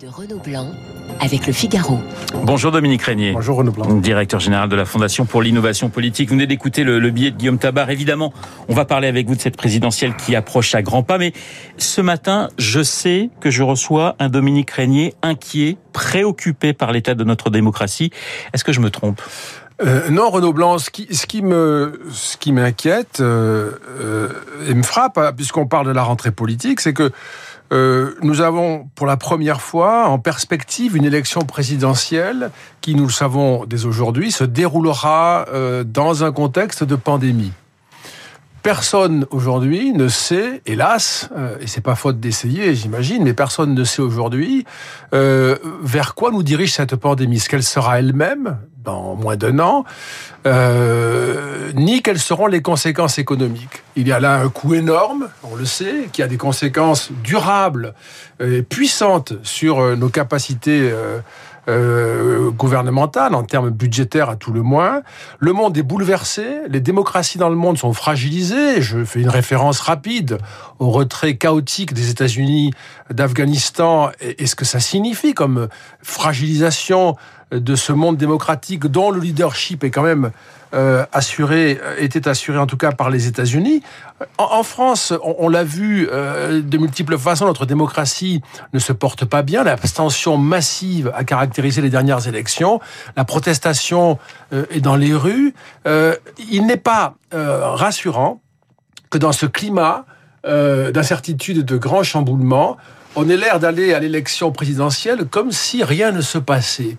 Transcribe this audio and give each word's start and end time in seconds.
de 0.00 0.06
Renaud 0.06 0.38
Blanc 0.38 0.70
avec 1.20 1.46
le 1.46 1.52
Figaro. 1.52 1.98
Bonjour 2.44 2.72
Dominique 2.72 3.02
Régnier. 3.02 3.32
Bonjour 3.32 3.56
Renaud 3.56 3.72
Blanc. 3.72 3.94
Directeur 3.94 4.38
général 4.38 4.68
de 4.68 4.76
la 4.76 4.84
Fondation 4.84 5.24
pour 5.24 5.40
l'innovation 5.40 5.88
politique. 5.88 6.28
Vous 6.28 6.34
venez 6.34 6.46
d'écouter 6.46 6.84
le, 6.84 6.98
le, 6.98 7.10
billet 7.10 7.30
de 7.30 7.36
Guillaume 7.36 7.58
Tabar. 7.58 7.88
Évidemment, 7.88 8.34
on 8.68 8.74
va 8.74 8.84
parler 8.84 9.08
avec 9.08 9.26
vous 9.26 9.34
de 9.34 9.40
cette 9.40 9.56
présidentielle 9.56 10.14
qui 10.14 10.36
approche 10.36 10.74
à 10.74 10.82
grands 10.82 11.02
pas. 11.02 11.16
Mais 11.16 11.32
ce 11.78 12.02
matin, 12.02 12.48
je 12.58 12.82
sais 12.82 13.30
que 13.40 13.50
je 13.50 13.62
reçois 13.62 14.14
un 14.18 14.28
Dominique 14.28 14.70
Régnier 14.70 15.14
inquiet, 15.22 15.78
préoccupé 15.92 16.74
par 16.74 16.92
l'état 16.92 17.14
de 17.14 17.24
notre 17.24 17.48
démocratie. 17.48 18.10
Est-ce 18.52 18.64
que 18.64 18.72
je 18.72 18.80
me 18.80 18.90
trompe? 18.90 19.22
Euh, 19.84 20.10
non, 20.10 20.30
Renaud 20.30 20.52
Blanc, 20.52 20.78
ce 20.78 20.90
qui, 20.90 21.42
me, 21.42 22.00
ce 22.12 22.36
qui 22.36 22.52
m'inquiète 22.52 23.20
euh, 23.20 23.72
euh, 24.00 24.28
et 24.68 24.74
me 24.74 24.82
frappe, 24.82 25.18
hein, 25.18 25.32
puisqu'on 25.34 25.66
parle 25.66 25.86
de 25.86 25.92
la 25.92 26.02
rentrée 26.02 26.30
politique, 26.30 26.80
c'est 26.80 26.92
que 26.92 27.10
euh, 27.72 28.14
nous 28.22 28.42
avons 28.42 28.88
pour 28.94 29.06
la 29.06 29.16
première 29.16 29.60
fois 29.60 30.06
en 30.06 30.18
perspective 30.18 30.96
une 30.96 31.04
élection 31.04 31.40
présidentielle 31.40 32.50
qui, 32.80 32.94
nous 32.94 33.06
le 33.06 33.12
savons 33.12 33.64
dès 33.64 33.86
aujourd'hui, 33.86 34.30
se 34.30 34.44
déroulera 34.44 35.46
dans 35.86 36.22
un 36.22 36.32
contexte 36.32 36.84
de 36.84 36.96
pandémie. 36.96 37.52
Personne 38.62 39.26
aujourd'hui 39.30 39.92
ne 39.92 40.06
sait, 40.06 40.62
hélas, 40.66 41.30
euh, 41.36 41.56
et 41.60 41.66
c'est 41.66 41.80
pas 41.80 41.96
faute 41.96 42.20
d'essayer, 42.20 42.74
j'imagine, 42.76 43.24
mais 43.24 43.34
personne 43.34 43.74
ne 43.74 43.84
sait 43.84 44.02
aujourd'hui 44.02 44.64
euh, 45.14 45.56
vers 45.82 46.14
quoi 46.14 46.30
nous 46.30 46.44
dirige 46.44 46.72
cette 46.72 46.94
pandémie, 46.94 47.40
ce 47.40 47.48
qu'elle 47.48 47.64
sera 47.64 47.98
elle-même 47.98 48.58
dans 48.84 49.14
moins 49.14 49.36
d'un 49.36 49.58
an, 49.58 49.84
euh, 50.46 51.70
ni 51.74 52.02
quelles 52.02 52.18
seront 52.18 52.46
les 52.46 52.62
conséquences 52.62 53.18
économiques? 53.18 53.82
Il 53.96 54.08
y 54.08 54.12
a 54.12 54.20
là 54.20 54.40
un 54.40 54.48
coût 54.48 54.74
énorme, 54.74 55.28
on 55.44 55.54
le 55.54 55.64
sait, 55.64 56.08
qui 56.12 56.22
a 56.22 56.26
des 56.26 56.36
conséquences 56.36 57.10
durables 57.22 57.94
et 58.40 58.62
puissantes 58.62 59.34
sur 59.42 59.80
euh, 59.80 59.96
nos 59.96 60.08
capacités. 60.08 60.90
Euh, 60.92 61.18
euh, 61.68 62.50
gouvernementale, 62.50 63.34
en 63.34 63.44
termes 63.44 63.70
budgétaires 63.70 64.28
à 64.28 64.36
tout 64.36 64.52
le 64.52 64.62
moins. 64.62 65.02
Le 65.38 65.52
monde 65.52 65.76
est 65.78 65.82
bouleversé, 65.82 66.60
les 66.68 66.80
démocraties 66.80 67.38
dans 67.38 67.48
le 67.48 67.56
monde 67.56 67.78
sont 67.78 67.92
fragilisées. 67.92 68.82
Je 68.82 69.04
fais 69.04 69.20
une 69.20 69.28
référence 69.28 69.80
rapide 69.80 70.38
au 70.78 70.90
retrait 70.90 71.36
chaotique 71.36 71.94
des 71.94 72.10
États-Unis 72.10 72.72
d'Afghanistan 73.10 74.10
et, 74.20 74.42
et 74.42 74.46
ce 74.46 74.56
que 74.56 74.64
ça 74.64 74.80
signifie 74.80 75.34
comme 75.34 75.68
fragilisation 76.02 77.16
de 77.52 77.76
ce 77.76 77.92
monde 77.92 78.16
démocratique 78.16 78.86
dont 78.86 79.10
le 79.10 79.20
leadership 79.20 79.84
est 79.84 79.90
quand 79.90 80.02
même 80.02 80.30
euh, 80.74 81.04
assuré, 81.12 81.78
était 81.98 82.28
assuré 82.28 82.58
en 82.58 82.66
tout 82.66 82.78
cas 82.78 82.92
par 82.92 83.10
les 83.10 83.26
États-Unis. 83.26 83.82
En, 84.38 84.62
France, 84.62 85.12
on, 85.22 85.48
l'a 85.48 85.64
vu 85.64 86.08
euh, 86.10 86.62
de 86.62 86.78
multiples 86.78 87.18
façons, 87.18 87.46
notre 87.46 87.66
démocratie 87.66 88.40
ne 88.72 88.78
se 88.78 88.92
porte 88.92 89.24
pas 89.24 89.42
bien. 89.42 89.64
L'abstention 89.64 90.38
massive 90.38 91.12
a 91.14 91.24
caractérisé 91.24 91.82
les 91.82 91.90
dernières 91.90 92.26
élections. 92.26 92.80
La 93.16 93.24
protestation 93.24 94.18
euh, 94.52 94.64
est 94.70 94.80
dans 94.80 94.96
les 94.96 95.14
rues. 95.14 95.54
Euh, 95.86 96.16
il 96.50 96.66
n'est 96.66 96.76
pas 96.78 97.16
euh, 97.34 97.66
rassurant 97.66 98.40
que 99.10 99.18
dans 99.18 99.32
ce 99.32 99.46
climat 99.46 100.06
euh, 100.46 100.90
d'incertitude, 100.90 101.64
de 101.64 101.76
grands 101.76 102.02
chamboulements, 102.02 102.76
on 103.14 103.28
ait 103.28 103.36
l'air 103.36 103.60
d'aller 103.60 103.92
à 103.92 104.00
l'élection 104.00 104.50
présidentielle 104.52 105.26
comme 105.26 105.52
si 105.52 105.84
rien 105.84 106.12
ne 106.12 106.22
se 106.22 106.38
passait. 106.38 106.96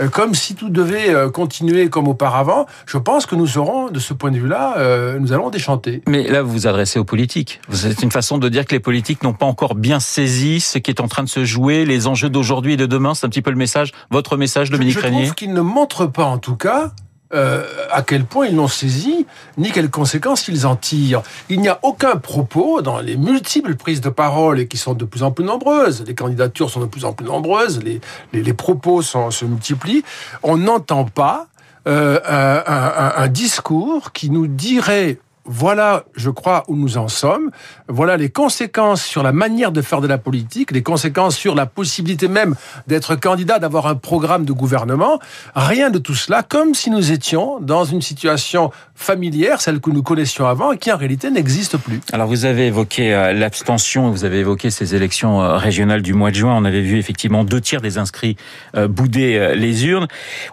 Euh, 0.00 0.08
comme 0.08 0.34
si 0.34 0.54
tout 0.54 0.70
devait 0.70 1.14
euh, 1.14 1.30
continuer 1.30 1.88
comme 1.88 2.08
auparavant, 2.08 2.66
je 2.86 2.98
pense 2.98 3.26
que 3.26 3.34
nous 3.34 3.58
aurons, 3.58 3.90
de 3.90 3.98
ce 4.00 4.12
point 4.12 4.30
de 4.30 4.38
vue-là, 4.38 4.74
euh, 4.78 5.18
nous 5.18 5.32
allons 5.32 5.50
déchanter. 5.50 6.02
Mais 6.08 6.28
là, 6.28 6.42
vous 6.42 6.52
vous 6.52 6.66
adressez 6.66 6.98
aux 6.98 7.04
politiques. 7.04 7.60
C'est 7.70 8.02
une 8.02 8.10
façon 8.10 8.38
de 8.38 8.48
dire 8.48 8.64
que 8.64 8.72
les 8.72 8.80
politiques 8.80 9.22
n'ont 9.22 9.32
pas 9.32 9.46
encore 9.46 9.74
bien 9.74 10.00
saisi 10.00 10.60
ce 10.60 10.78
qui 10.78 10.90
est 10.90 11.00
en 11.00 11.08
train 11.08 11.22
de 11.22 11.28
se 11.28 11.44
jouer, 11.44 11.84
les 11.84 12.06
enjeux 12.06 12.30
d'aujourd'hui 12.30 12.74
et 12.74 12.76
de 12.76 12.86
demain. 12.86 13.14
C'est 13.14 13.26
un 13.26 13.28
petit 13.28 13.42
peu 13.42 13.50
le 13.50 13.56
message, 13.56 13.92
votre 14.10 14.36
message, 14.36 14.70
Dominique 14.70 14.98
Régnier. 14.98 15.20
Je 15.20 15.24
trouve 15.26 15.34
qu'ils 15.34 15.54
ne 15.54 15.60
montrent 15.60 16.06
pas, 16.06 16.24
en 16.24 16.38
tout 16.38 16.56
cas, 16.56 16.92
euh, 17.32 17.64
à 17.90 18.02
quel 18.02 18.24
point 18.24 18.46
ils 18.46 18.56
l'ont 18.56 18.68
saisi, 18.68 19.26
ni 19.56 19.70
quelles 19.70 19.90
conséquences 19.90 20.46
ils 20.48 20.66
en 20.66 20.76
tirent. 20.76 21.22
Il 21.48 21.60
n'y 21.60 21.68
a 21.68 21.78
aucun 21.82 22.16
propos 22.16 22.82
dans 22.82 22.98
les 23.00 23.16
multiples 23.16 23.76
prises 23.76 24.00
de 24.00 24.10
parole 24.10 24.60
et 24.60 24.68
qui 24.68 24.76
sont 24.76 24.94
de 24.94 25.04
plus 25.04 25.22
en 25.22 25.30
plus 25.30 25.44
nombreuses. 25.44 26.04
Les 26.06 26.14
candidatures 26.14 26.70
sont 26.70 26.80
de 26.80 26.86
plus 26.86 27.04
en 27.04 27.12
plus 27.12 27.26
nombreuses, 27.26 27.82
les, 27.82 28.00
les, 28.32 28.42
les 28.42 28.54
propos 28.54 29.02
sont, 29.02 29.30
se 29.30 29.44
multiplient. 29.44 30.04
On 30.42 30.58
n'entend 30.58 31.04
pas 31.04 31.46
euh, 31.86 32.20
un, 32.26 32.62
un, 32.66 33.12
un 33.22 33.28
discours 33.28 34.12
qui 34.12 34.30
nous 34.30 34.46
dirait 34.46 35.18
voilà, 35.46 36.04
je 36.16 36.30
crois, 36.30 36.64
où 36.68 36.76
nous 36.76 36.96
en 36.96 37.08
sommes. 37.08 37.50
Voilà 37.88 38.16
les 38.16 38.30
conséquences 38.30 39.02
sur 39.04 39.22
la 39.22 39.32
manière 39.32 39.72
de 39.72 39.82
faire 39.82 40.00
de 40.00 40.06
la 40.06 40.18
politique, 40.18 40.70
les 40.70 40.82
conséquences 40.82 41.36
sur 41.36 41.54
la 41.54 41.66
possibilité 41.66 42.28
même 42.28 42.54
d'être 42.86 43.14
candidat, 43.16 43.58
d'avoir 43.58 43.86
un 43.86 43.94
programme 43.94 44.44
de 44.44 44.52
gouvernement. 44.52 45.18
Rien 45.54 45.90
de 45.90 45.98
tout 45.98 46.14
cela, 46.14 46.42
comme 46.42 46.74
si 46.74 46.90
nous 46.90 47.12
étions 47.12 47.60
dans 47.60 47.84
une 47.84 48.02
situation 48.02 48.70
familière, 48.94 49.60
celle 49.60 49.80
que 49.80 49.90
nous 49.90 50.02
connaissions 50.02 50.46
avant, 50.46 50.72
et 50.72 50.78
qui 50.78 50.90
en 50.92 50.96
réalité 50.96 51.30
n'existe 51.30 51.76
plus. 51.76 52.00
Alors 52.12 52.28
vous 52.28 52.44
avez 52.44 52.66
évoqué 52.68 53.12
euh, 53.12 53.32
l'abstention, 53.32 54.10
vous 54.10 54.24
avez 54.24 54.38
évoqué 54.38 54.70
ces 54.70 54.94
élections 54.94 55.42
euh, 55.42 55.56
régionales 55.56 56.02
du 56.02 56.14
mois 56.14 56.30
de 56.30 56.36
juin. 56.36 56.54
On 56.56 56.64
avait 56.64 56.80
vu 56.80 56.98
effectivement 56.98 57.44
deux 57.44 57.60
tiers 57.60 57.80
des 57.80 57.98
inscrits 57.98 58.36
euh, 58.76 58.88
bouder 58.88 59.52
les 59.56 59.86
urnes. 59.86 60.06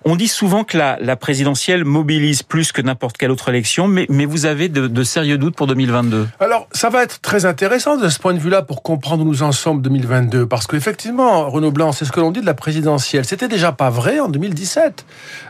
On 0.06 0.16
dit 0.16 0.28
souvent 0.28 0.63
que 0.63 0.78
la, 0.78 1.16
présidentielle 1.16 1.85
mobilise 1.85 2.41
plus 2.41 2.72
que 2.72 2.81
n'importe 2.81 3.18
quelle 3.18 3.31
autre 3.31 3.50
élection, 3.50 3.88
mais, 3.88 4.06
mais 4.09 4.25
vous 4.25 4.46
avez 4.46 4.69
de, 4.69 4.81
de 4.88 5.03
sérieux 5.03 5.38
doutes 5.38 5.56
pour 5.56 5.68
2022 5.68 6.28
Alors, 6.40 6.68
ça 6.72 6.90
va 6.90 7.03
être 7.03 7.22
très 7.22 7.46
intéressant 7.46 7.97
de 7.97 8.09
ce 8.09 8.19
point 8.19 8.34
de 8.34 8.40
vue-là 8.40 8.62
pour 8.62 8.84
comprendre 8.84 9.24
où 9.24 9.28
nous 9.28 9.44
en 9.44 9.52
sommes 9.52 9.81
2022, 9.81 10.46
parce 10.46 10.68
qu'effectivement, 10.68 11.50
Renaud 11.50 11.72
Blanc, 11.72 11.92
c'est 11.92 12.06
ce 12.06 12.12
que 12.12 12.19
l'on 12.19 12.31
dit 12.31 12.42
de 12.42 12.46
la 12.46 12.53
présidentielle. 12.53 13.25
C'était 13.25 13.47
déjà 13.47 13.72
pas 13.72 13.90
vrai 13.90 14.20
en 14.20 14.28
2017, 14.30 15.06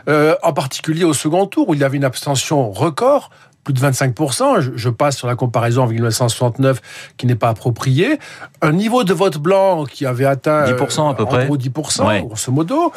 euh, 0.08 0.34
en 0.42 0.52
particulier 0.52 1.04
au 1.04 1.14
second 1.14 1.46
tour 1.46 1.68
où 1.68 1.74
il 1.74 1.80
y 1.80 1.84
avait 1.84 1.96
une 1.96 2.04
abstention 2.04 2.70
record 2.70 3.30
plus 3.64 3.74
de 3.74 3.80
25%, 3.80 4.72
je 4.74 4.88
passe 4.88 5.16
sur 5.16 5.28
la 5.28 5.36
comparaison 5.36 5.84
avec 5.84 5.94
1969 5.94 6.80
qui 7.16 7.26
n'est 7.26 7.36
pas 7.36 7.48
approprié, 7.48 8.18
un 8.60 8.72
niveau 8.72 9.04
de 9.04 9.14
vote 9.14 9.38
blanc 9.38 9.84
qui 9.84 10.04
avait 10.04 10.24
atteint 10.24 10.64
10% 10.64 11.10
à 11.10 11.14
peu 11.14 11.26
près, 11.26 11.46
gros 11.46 11.56
10%, 11.56 12.06
ouais. 12.06 12.22
grosso 12.22 12.50
modo, 12.50 12.92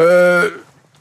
euh, 0.00 0.50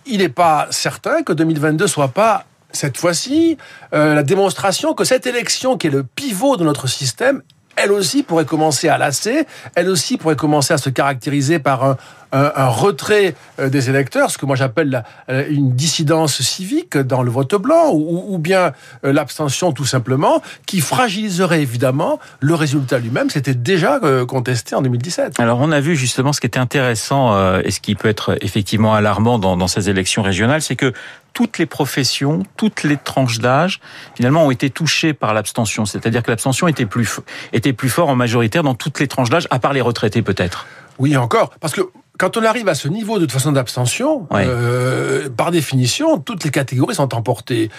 il 0.06 0.20
n'est 0.20 0.30
pas 0.30 0.68
certain 0.70 1.24
que 1.24 1.34
2022 1.34 1.88
soit 1.88 2.10
pas 2.10 2.46
cette 2.72 2.98
fois-ci 2.98 3.58
euh, 3.94 4.14
la 4.14 4.24
démonstration 4.24 4.94
que 4.94 5.04
cette 5.04 5.26
élection 5.26 5.78
qui 5.78 5.88
est 5.88 5.92
le 5.92 6.04
pivot 6.04 6.58
de 6.58 6.64
notre 6.64 6.88
système 6.88 7.42
elle 7.78 7.92
aussi 7.92 8.24
pourrait 8.24 8.46
commencer 8.46 8.90
à 8.90 8.98
lasser, 8.98 9.46
elle 9.76 9.88
aussi 9.88 10.18
pourrait 10.18 10.36
commencer 10.36 10.74
à 10.74 10.78
se 10.78 10.90
caractériser 10.90 11.60
par 11.60 11.84
un, 11.84 11.98
un, 12.32 12.52
un 12.56 12.68
retrait 12.68 13.36
euh, 13.60 13.70
des 13.70 13.90
électeurs, 13.90 14.32
ce 14.32 14.38
que 14.38 14.46
moi 14.46 14.56
j'appelle 14.56 15.04
euh, 15.30 15.46
une 15.50 15.76
dissidence 15.76 16.42
civique 16.42 16.98
dans 16.98 17.24
le 17.24 17.32
vote 17.32 17.56
blanc, 17.56 17.92
ou, 17.92 18.34
ou 18.34 18.38
bien 18.38 18.74
euh, 19.06 19.14
l'abstention 19.14 19.72
tout 19.72 19.86
simplement, 19.86 20.42
qui 20.66 20.82
fragiliserait 20.82 21.62
évidemment 21.62 22.20
le 22.40 22.56
résultat 22.56 23.00
lui-même. 23.00 23.30
C'était 23.30 23.54
déjà 23.54 24.00
contesté 24.28 24.76
en 24.76 24.82
2017. 24.82 25.40
Alors 25.40 25.60
on 25.60 25.72
a 25.72 25.80
vu 25.80 25.96
justement 25.96 26.34
ce 26.34 26.40
qui 26.40 26.48
était 26.48 26.60
intéressant 26.60 27.58
et 27.60 27.72
ce 27.72 27.80
qui 27.80 27.96
peut 27.96 28.10
être 28.10 28.38
effectivement 28.42 28.94
alarmant 28.94 29.40
dans, 29.40 29.58
dans 29.58 29.68
ces 29.68 29.90
élections 29.90 30.22
régionales, 30.22 30.62
c'est 30.62 30.76
que 30.76 30.94
toutes 31.34 31.60
les 31.60 31.66
professions, 31.66 32.44
toutes 32.58 32.84
les 32.84 32.98
tranches 32.98 33.40
d'âge, 33.40 33.80
finalement, 34.16 34.46
ont 34.46 34.52
été 34.52 34.70
touchées 34.70 35.14
par 35.14 35.34
l'abstention. 35.34 35.86
C'est-à-dire 35.86 36.24
que 36.24 36.32
l'abstention 36.32 36.68
était 36.68 36.86
plus, 36.86 37.20
était 37.54 37.74
plus 37.74 37.90
fort 37.90 38.10
en 38.10 38.16
majoritaire 38.16 38.64
dans 38.64 38.74
toutes 38.74 39.00
les 39.00 39.08
tranches 39.08 39.30
d'âge, 39.30 39.48
à 39.52 39.60
part 39.60 39.74
les 39.74 39.82
retraités 39.82 40.22
peut-être. 40.22 40.66
Oui, 41.00 41.16
encore. 41.16 41.52
Parce 41.60 41.74
que 41.74 41.82
quand 42.18 42.38
on 42.38 42.44
arrive 42.44 42.68
à 42.68 42.76
ce 42.76 42.88
niveau 42.88 43.16
de 43.20 43.26
toute 43.26 43.32
façon 43.32 43.52
d'abstention, 43.52 44.28
euh, 44.34 45.30
par 45.30 45.52
définition, 45.52 46.18
toutes 46.20 46.44
les 46.44 46.52
catégories 46.52 46.96
sont 46.96 47.14
emportées. 47.14 47.70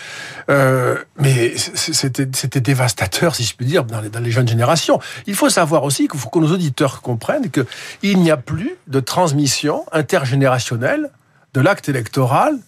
Euh, 0.50 0.96
mais 1.18 1.54
c'était 1.56 2.60
dévastateur, 2.60 3.34
si 3.34 3.44
je 3.44 3.54
puis 3.54 3.66
dire, 3.66 3.84
dans 3.84 4.00
les, 4.00 4.08
dans 4.08 4.20
les 4.20 4.30
jeunes 4.30 4.48
générations. 4.48 5.00
Il 5.26 5.34
faut 5.34 5.48
savoir 5.50 5.84
aussi 5.84 6.08
qu'il 6.08 6.18
faut 6.18 6.28
que 6.28 6.38
nos 6.38 6.52
auditeurs 6.52 7.02
comprennent 7.02 7.50
que 7.50 7.66
il 8.02 8.18
n'y 8.18 8.30
a 8.30 8.36
plus 8.36 8.76
de 8.86 9.00
transmission 9.00 9.84
intergénérationnelle 9.92 11.10
de 11.54 11.60
l'acte 11.60 11.88
électoral 11.88 12.58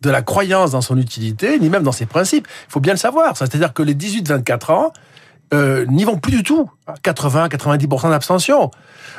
de 0.00 0.10
la 0.10 0.22
croyance 0.22 0.70
dans 0.70 0.80
son 0.80 0.96
utilité, 0.96 1.58
ni 1.58 1.68
même 1.68 1.82
dans 1.82 1.92
ses 1.92 2.06
principes. 2.06 2.48
Il 2.68 2.72
faut 2.72 2.80
bien 2.80 2.94
le 2.94 2.98
savoir. 2.98 3.36
C'est-à-dire 3.36 3.74
que 3.74 3.82
les 3.82 3.94
18-24 3.94 4.72
ans 4.72 4.92
euh, 5.52 5.84
n'y 5.86 6.04
vont 6.04 6.18
plus 6.18 6.32
du 6.32 6.42
tout. 6.42 6.70
80-90% 7.04 8.10
d'abstention. 8.10 8.70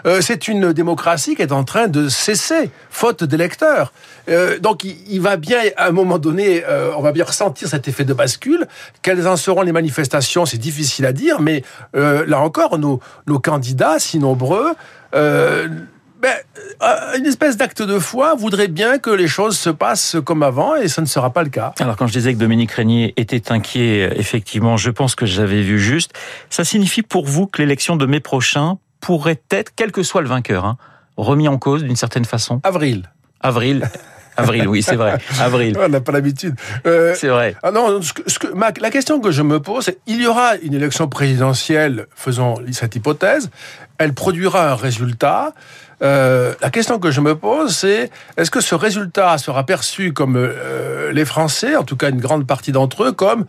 Euh, 0.05 0.21
c'est 0.21 0.47
une 0.47 0.73
démocratie 0.73 1.35
qui 1.35 1.41
est 1.41 1.51
en 1.51 1.63
train 1.63 1.87
de 1.87 2.09
cesser, 2.09 2.71
faute 2.89 3.23
d'électeurs. 3.23 3.93
Euh, 4.29 4.59
donc 4.59 4.83
il, 4.83 4.95
il, 5.09 5.21
va 5.21 5.37
bien, 5.37 5.59
à 5.77 5.87
un 5.87 5.91
moment 5.91 6.17
donné, 6.17 6.63
euh, 6.65 6.91
on 6.97 7.01
va 7.01 7.11
bien 7.11 7.25
ressentir 7.25 7.67
cet 7.67 7.87
effet 7.87 8.05
de 8.05 8.13
bascule. 8.13 8.67
Quelles 9.01 9.27
en 9.27 9.37
seront 9.37 9.61
les 9.61 9.71
manifestations, 9.71 10.45
c'est 10.45 10.57
difficile 10.57 11.05
à 11.05 11.13
dire, 11.13 11.41
mais 11.41 11.63
euh, 11.95 12.25
là 12.27 12.39
encore, 12.39 12.77
nos, 12.79 12.99
nos 13.27 13.39
candidats, 13.39 13.99
si 13.99 14.19
nombreux, 14.19 14.73
euh, 15.13 15.67
ben, 16.21 16.35
euh, 16.83 17.17
une 17.17 17.25
espèce 17.25 17.57
d'acte 17.57 17.81
de 17.81 17.97
foi 17.97 18.35
voudrait 18.35 18.67
bien 18.67 18.99
que 18.99 19.09
les 19.09 19.27
choses 19.27 19.57
se 19.57 19.69
passent 19.69 20.17
comme 20.23 20.43
avant 20.43 20.75
et 20.75 20.87
ça 20.87 21.01
ne 21.01 21.07
sera 21.07 21.31
pas 21.31 21.43
le 21.43 21.49
cas. 21.49 21.73
Alors 21.79 21.95
quand 21.97 22.07
je 22.07 22.13
disais 22.13 22.33
que 22.33 22.37
Dominique 22.37 22.71
Régnier 22.71 23.13
était 23.17 23.51
inquiet, 23.51 24.13
effectivement, 24.17 24.77
je 24.77 24.91
pense 24.91 25.15
que 25.15 25.25
j'avais 25.25 25.61
vu 25.61 25.79
juste. 25.79 26.13
Ça 26.49 26.63
signifie 26.63 27.01
pour 27.01 27.25
vous 27.25 27.47
que 27.47 27.61
l'élection 27.61 27.95
de 27.95 28.05
mai 28.05 28.19
prochain 28.19 28.77
pourrait 28.99 29.41
être, 29.49 29.71
quel 29.75 29.91
que 29.91 30.03
soit 30.03 30.21
le 30.21 30.27
vainqueur, 30.27 30.65
hein, 30.65 30.77
remis 31.17 31.47
en 31.47 31.57
cause 31.57 31.83
d'une 31.83 31.95
certaine 31.95 32.25
façon? 32.25 32.61
Avril. 32.63 33.09
Avril. 33.39 33.89
Avril, 34.37 34.67
oui, 34.67 34.81
c'est 34.81 34.95
vrai. 34.95 35.17
Avril. 35.39 35.77
On 35.79 35.89
n'a 35.89 36.01
pas 36.01 36.11
l'habitude. 36.11 36.55
Euh, 36.85 37.13
c'est 37.15 37.27
vrai. 37.27 37.55
Ah 37.63 37.71
non, 37.71 38.01
ce 38.01 38.13
que, 38.13 38.29
ce 38.29 38.39
que, 38.39 38.47
la 38.81 38.89
question 38.89 39.19
que 39.19 39.31
je 39.31 39.41
me 39.41 39.59
pose, 39.59 39.85
c'est 39.85 39.99
il 40.07 40.21
y 40.21 40.27
aura 40.27 40.55
une 40.57 40.73
élection 40.73 41.07
présidentielle, 41.07 42.07
faisons 42.15 42.55
cette 42.71 42.95
hypothèse, 42.95 43.49
elle 43.97 44.13
produira 44.13 44.71
un 44.71 44.75
résultat. 44.75 45.53
Euh, 46.01 46.53
la 46.61 46.71
question 46.71 46.97
que 46.97 47.11
je 47.11 47.21
me 47.21 47.35
pose, 47.35 47.75
c'est 47.75 48.09
est-ce 48.37 48.49
que 48.49 48.61
ce 48.61 48.73
résultat 48.73 49.37
sera 49.37 49.65
perçu 49.65 50.13
comme 50.13 50.35
euh, 50.35 51.11
les 51.11 51.25
Français, 51.25 51.75
en 51.75 51.83
tout 51.83 51.95
cas 51.95 52.09
une 52.09 52.21
grande 52.21 52.47
partie 52.47 52.71
d'entre 52.71 53.03
eux, 53.03 53.11
comme 53.11 53.45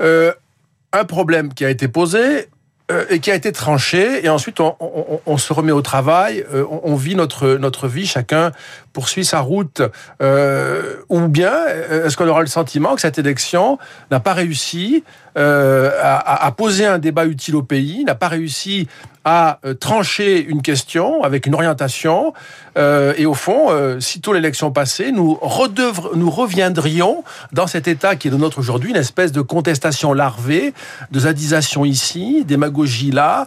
un 0.00 1.04
problème 1.04 1.52
qui 1.52 1.64
a 1.64 1.70
été 1.70 1.88
posé 1.88 2.48
euh, 2.90 3.04
et 3.10 3.20
qui 3.20 3.30
a 3.30 3.34
été 3.34 3.52
tranché, 3.52 4.24
et 4.24 4.30
ensuite 4.30 4.60
on, 4.60 5.36
se 5.36 5.52
remet 5.52 5.72
au 5.72 5.82
travail, 5.82 6.42
euh, 6.54 6.64
on, 6.70 6.92
on, 6.92 6.94
vit 6.96 7.14
notre, 7.14 7.56
notre 7.56 7.86
vie, 7.86 8.06
chacun 8.06 8.50
poursuit 8.94 9.26
sa 9.26 9.40
route, 9.40 9.82
euh, 10.22 10.94
ou 11.10 11.28
bien 11.28 11.54
est-ce 11.66 12.16
qu'on 12.16 12.26
aura 12.26 12.40
le 12.40 12.46
sentiment 12.46 12.94
que 12.94 13.02
cette 13.02 13.18
élection 13.18 13.78
n'a 14.10 14.20
pas 14.20 14.32
réussi 14.32 15.04
euh, 15.38 15.90
à, 16.02 16.50
poser 16.52 16.84
un 16.84 16.98
débat 16.98 17.26
utile 17.26 17.56
au 17.56 17.62
pays, 17.62 18.04
n'a 18.04 18.14
pas 18.14 18.28
réussi 18.28 18.88
à 19.24 19.58
euh, 19.66 19.74
trancher 19.74 20.42
une 20.42 20.62
question 20.62 21.22
avec 21.22 21.44
une 21.44 21.54
orientation, 21.54 22.32
euh, 22.78 23.12
et 23.18 23.26
au 23.26 23.34
fond, 23.34 23.66
euh, 23.68 24.00
sitôt 24.00 24.32
l'élection 24.32 24.70
passée, 24.70 25.12
nous, 25.12 25.34
reviendrions 25.34 27.24
dans 27.52 27.66
cet 27.66 27.88
état 27.88 28.16
qui 28.16 28.28
est 28.28 28.30
le 28.30 28.38
nôtre 28.38 28.58
aujourd'hui, 28.58 28.90
une 28.90 28.96
espèce 28.96 29.30
de 29.30 29.42
contestation 29.42 30.14
larvée, 30.14 30.72
de 31.10 31.20
zadisation 31.20 31.84
ici, 31.84 32.44
démagogie 32.46 33.10
là, 33.10 33.46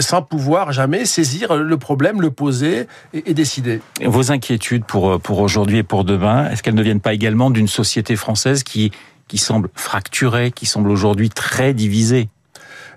sans 0.00 0.22
pouvoir 0.22 0.72
jamais 0.72 1.04
saisir 1.04 1.54
le 1.54 1.76
problème, 1.76 2.20
le 2.20 2.30
poser 2.30 2.88
et, 3.14 3.30
et 3.30 3.34
décider. 3.34 3.80
Vos 4.04 4.32
inquiétudes 4.32 4.84
pour, 4.84 5.20
pour 5.20 5.38
aujourd'hui 5.38 5.78
et 5.78 5.82
pour 5.84 6.04
demain, 6.04 6.50
est-ce 6.50 6.62
qu'elles 6.62 6.74
ne 6.74 6.82
viennent 6.82 7.00
pas 7.00 7.14
également 7.14 7.50
d'une 7.50 7.68
société 7.68 8.16
française 8.16 8.64
qui, 8.64 8.90
qui 9.28 9.38
semble 9.38 9.68
fracturée, 9.74 10.50
qui 10.50 10.66
semble 10.66 10.90
aujourd'hui 10.90 11.30
très 11.30 11.74
divisée 11.74 12.28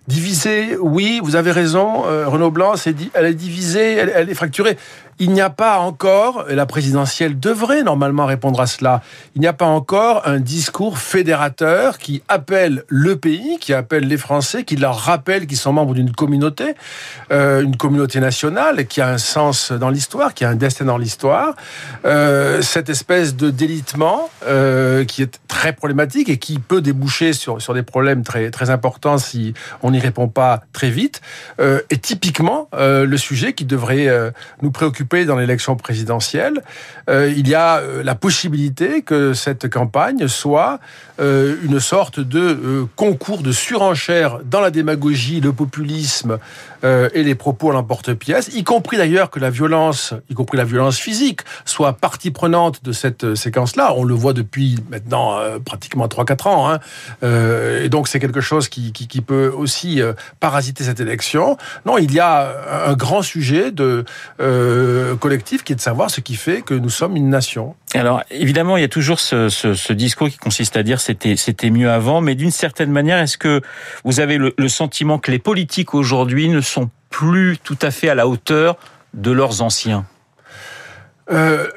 Divisée, 0.07 0.78
oui, 0.80 1.19
vous 1.24 1.36
avez 1.36 1.51
raison, 1.51 2.07
euh, 2.07 2.28
Renaud 2.28 2.50
Blanc, 2.50 2.74
elle 3.13 3.25
est 3.25 3.36
divisée, 3.36 3.94
elle 3.94 4.30
est 4.30 4.33
fracturée 4.33 4.75
il 5.19 5.31
n'y 5.31 5.42
a 5.42 5.50
pas 5.50 5.80
encore, 5.80 6.46
et 6.50 6.56
la 6.56 6.66
présidentielle 6.66 7.40
devrait 7.40 7.84
normalement 7.84 8.25
répondre 8.25 8.60
à 8.60 8.68
cela, 8.68 9.02
il 9.36 9.42
n'y 9.42 9.48
a 9.48 9.54
pas 9.54 9.66
encore 9.66 10.28
un 10.28 10.40
discours 10.40 10.98
fédérateur 10.98 11.98
qui 11.98 12.24
appelle 12.28 12.84
le 12.88 13.16
pays, 13.16 13.58
qui 13.60 13.74
appelle 13.74 14.08
les 14.08 14.18
Français, 14.18 14.63
qui 14.63 14.75
leur 14.75 14.98
rappelle 14.98 15.48
qu'ils 15.48 15.58
sont 15.58 15.74
membres 15.74 15.94
d'une 15.94 16.12
communauté, 16.12 16.75
euh, 17.31 17.62
une 17.62 17.78
communauté 17.78 18.19
nationale, 18.19 18.88
qui 18.88 19.02
a 19.02 19.10
un 19.10 19.18
sens 19.18 19.72
dans 19.72 19.90
l'histoire, 19.90 20.34
qui 20.34 20.46
a 20.46 20.50
un 20.50 20.56
destin 20.56 20.86
dans 20.86 20.98
l'histoire. 20.98 21.56
Euh, 22.06 22.62
cette 22.62 22.90
espèce 22.90 23.36
de 23.36 23.50
délitement 23.50 24.30
euh, 24.48 25.06
qui 25.06 25.22
est 25.22 25.40
très 25.48 25.74
problématique 25.74 26.30
et 26.30 26.38
qui 26.38 26.60
peut 26.60 26.81
déboucher 26.81 27.34
sur, 27.34 27.62
sur 27.62 27.74
des 27.74 27.84
problèmes 27.84 28.24
très, 28.24 28.50
très 28.50 28.69
importants 28.69 29.18
si 29.18 29.54
on 29.84 29.92
n'y 29.92 30.00
répond 30.00 30.28
pas 30.28 30.63
très 30.74 30.90
vite, 30.90 31.22
est 31.60 32.02
typiquement 32.02 32.69
le 32.74 33.18
sujet 33.18 33.54
qui 33.54 33.66
devrait 33.66 34.08
nous 34.62 34.72
préoccuper 34.72 35.00
dans 35.25 35.38
l'élection 35.38 35.75
présidentielle, 35.75 36.62
euh, 37.09 37.31
il 37.36 37.48
y 37.48 37.56
a 37.56 37.77
euh, 37.77 38.03
la 38.03 38.15
possibilité 38.15 39.01
que 39.01 39.33
cette 39.33 39.69
campagne 39.69 40.27
soit 40.27 40.80
euh, 41.19 41.56
une 41.63 41.80
sorte 41.80 42.19
de 42.19 42.86
concours 42.95 43.42
de 43.42 43.51
surenchère 43.51 44.39
dans 44.44 44.62
la 44.62 44.71
démagogie, 44.71 45.42
le 45.42 45.53
populisme 45.53 46.38
euh, 46.83 47.10
et 47.13 47.24
les 47.24 47.36
propos 47.36 47.69
à 47.69 47.74
l'emporte-pièce, 47.74 48.50
y 48.54 48.63
compris 48.63 48.98
d'ailleurs 48.98 49.30
que 49.30 49.39
la 49.39 49.50
violence, 49.50 50.13
y 50.30 50.33
compris 50.33 50.57
la 50.57 50.63
violence 50.63 50.98
physique, 50.98 51.42
soit 51.66 51.94
partie 51.94 52.31
prenante 52.31 52.83
de 52.83 52.92
cette 52.92 53.24
euh, 53.24 53.36
séquence-là. 53.36 53.94
On 53.95 54.04
le 54.04 54.13
voit 54.13 54.33
depuis 54.33 54.78
maintenant 54.89 55.38
euh, 55.38 55.60
pratiquement 55.60 56.07
3-4 56.07 56.48
ans. 56.48 56.72
Hein. 56.72 56.80
et 57.22 57.89
donc 57.89 58.07
c'est 58.07 58.19
quelque 58.19 58.42
chose 58.42 58.69
qui, 58.69 58.92
qui, 58.92 59.07
qui, 59.07 59.22
peut 59.22 59.51
aussi 59.56 60.01
parasiter 60.39 60.83
cette 60.83 61.00
élection. 61.00 61.57
Non, 61.86 61.98
il 61.98 62.12
y 62.13 62.19
a 62.19 62.88
un 62.88 62.94
grand 62.94 63.22
sujet 63.22 63.72
de 63.72 64.06
collectif 65.19 65.63
qui 65.63 65.74
est 65.74 65.75
de 65.75 65.81
savoir 65.81 66.10
ce 66.10 66.22
qui 66.22 66.36
fait 66.36 66.62
que 66.62 66.74
nous 66.74 66.89
sommes 66.89 67.16
une 67.16 67.30
nation. 67.30 67.75
Alors 67.94 68.24
évidemment, 68.32 68.78
il 68.78 68.82
y 68.82 68.86
a 68.86 68.90
toujours 68.90 69.20
ce, 69.20 69.92
discours 69.92 70.30
qui 70.30 70.38
consiste 70.38 70.78
à 70.78 70.84
dire 70.84 71.02
c'était 71.02 71.36
c'était 71.36 71.70
mieux 71.70 71.92
avant, 71.92 72.22
mais 72.22 72.36
d'une 72.36 72.52
certaine 72.52 72.92
manière, 72.92 73.18
est-ce 73.18 73.38
que 73.38 73.62
vous 74.06 74.20
avez 74.20 74.38
le, 74.38 74.54
le 74.58 74.70
sentiment 74.70 75.20
que 75.20 75.30
les 75.30 75.40
politiques 75.40 75.94
aujourd'hui 75.94 76.48
ne 76.48 76.62
sont 76.62 76.90
plus 77.10 77.58
tout 77.62 77.78
à 77.82 77.92
fait 77.92 78.10
à 78.10 78.16
la 78.16 78.28
hauteur 78.28 78.78
de 79.14 79.32
leurs 79.32 79.62
anciens? 79.62 80.06
Euh, 81.32 81.68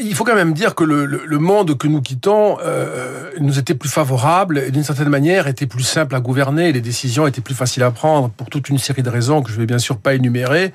il 0.00 0.14
faut 0.14 0.24
quand 0.24 0.34
même 0.34 0.52
dire 0.52 0.74
que 0.74 0.84
le, 0.84 1.38
monde 1.38 1.76
que 1.76 1.88
nous 1.88 2.00
quittons 2.00 2.58
euh, 2.62 3.30
nous 3.40 3.58
était 3.58 3.74
plus 3.74 3.88
favorable 3.88 4.58
et 4.58 4.70
d'une 4.70 4.84
certaine 4.84 5.08
manière 5.08 5.46
était 5.46 5.66
plus 5.66 5.82
simple 5.82 6.14
à 6.14 6.20
gouverner. 6.20 6.72
Les 6.72 6.80
décisions 6.80 7.26
étaient 7.26 7.40
plus 7.40 7.54
faciles 7.54 7.82
à 7.82 7.90
prendre 7.90 8.30
pour 8.30 8.50
toute 8.50 8.68
une 8.68 8.78
série 8.78 9.02
de 9.02 9.10
raisons 9.10 9.42
que 9.42 9.50
je 9.50 9.56
vais 9.56 9.66
bien 9.66 9.78
sûr 9.78 9.98
pas 9.98 10.14
énumérer. 10.14 10.72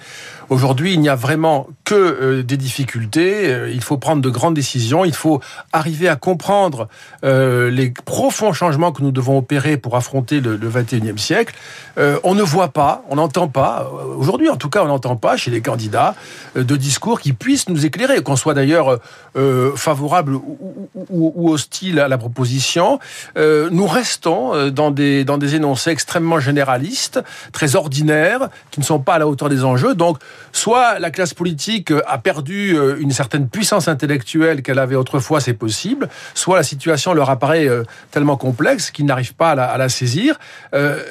Aujourd'hui, 0.50 0.94
il 0.94 1.00
n'y 1.00 1.10
a 1.10 1.16
vraiment 1.16 1.68
que 1.86 1.96
euh, 1.96 2.44
des 2.44 2.58
difficultés. 2.58 3.52
Euh, 3.52 3.72
il 3.72 3.82
faut 3.82 3.98
prendre 3.98 4.22
de 4.22 4.30
grandes 4.30 4.56
décisions. 4.56 5.06
Il 5.06 5.14
faut 5.14 5.42
arriver 5.72 6.08
à 6.08 6.16
comprendre 6.16 6.88
euh, 7.24 7.70
les 7.70 7.92
profonds 7.92 8.54
changements 8.54 8.92
que 8.92 9.02
nous 9.02 9.12
devons 9.12 9.38
opérer 9.38 9.78
pour 9.78 9.96
affronter 9.96 10.42
le, 10.42 10.56
le 10.56 10.70
21e 10.70 11.18
siècle. 11.18 11.56
Euh, 12.00 12.18
on 12.24 12.34
ne 12.34 12.44
voit 12.44 12.70
pas, 12.70 13.04
on 13.10 13.16
n'entend 13.16 13.48
pas, 13.50 13.92
aujourd'hui 14.16 14.50
en 14.50 14.56
tout 14.56 14.70
cas, 14.70 14.84
on 14.84 14.88
n'entend 14.88 15.18
pas 15.18 15.36
chez 15.36 15.52
les 15.52 15.62
candidats 15.62 16.16
euh, 16.56 16.64
de 16.64 16.76
discours 16.78 17.20
qui 17.20 17.34
puissent 17.34 17.68
nous 17.68 17.86
éclairer, 17.86 18.24
qu'on 18.24 18.38
soit 18.38 18.54
d'ailleurs 18.54 18.89
euh, 19.36 19.76
favorable 19.76 20.36
ou, 20.36 20.90
ou, 20.96 21.34
ou, 21.36 21.52
hostile 21.52 22.00
à 22.00 22.08
la 22.08 22.18
proposition. 22.18 23.00
nous 23.36 23.88
restons 23.88 24.70
dans 24.70 24.92
des, 24.92 25.24
dans 25.24 25.38
des 25.38 25.56
énoncés 25.56 25.92
extrêmement 25.92 26.40
généralistes, 26.40 27.22
très 27.52 27.76
ordinaires, 27.76 28.50
qui 28.72 28.80
ne 28.80 28.86
sont 28.86 29.00
pas 29.00 29.16
à 29.16 29.20
la 29.20 29.28
hauteur 29.28 29.50
des 29.50 29.64
enjeux. 29.64 29.96
Donc, 29.96 30.18
soit 30.52 31.00
la 31.00 31.12
classe 31.12 31.34
politique 31.34 31.92
a 32.08 32.18
perdu 32.18 32.78
euh, 32.78 32.98
une 33.00 33.12
certaine 33.12 33.50
puissance 33.50 33.88
intellectuelle 33.88 34.62
qu'elle 34.62 34.80
avait 34.80 34.96
autrefois, 34.96 35.40
c'est 35.40 35.54
possible, 35.54 36.10
soit 36.34 36.58
la 36.58 36.64
situation 36.64 37.14
leur 37.14 37.30
apparaît 37.30 37.68
euh, 37.68 37.84
tellement 38.12 38.38
complexe 38.38 38.92
qu'ils 38.92 39.06
n'arrivent 39.06 39.36
pas 39.36 39.52
à 39.52 39.78
la, 39.78 39.90
saisir. 39.90 40.40
Euh, 40.74 41.02